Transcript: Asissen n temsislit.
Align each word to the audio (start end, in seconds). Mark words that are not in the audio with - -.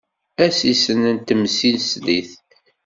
Asissen 0.45 1.01
n 1.15 1.17
temsislit. 1.27 2.29